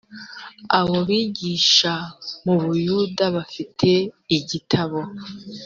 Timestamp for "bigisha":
1.07-1.93